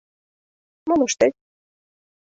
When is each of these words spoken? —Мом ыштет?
—Мом 0.87 1.01
ыштет? 1.07 1.33